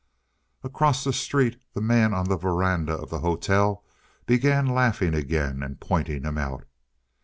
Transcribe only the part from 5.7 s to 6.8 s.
pointing him out.